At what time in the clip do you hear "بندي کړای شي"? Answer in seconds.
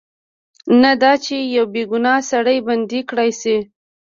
2.67-3.57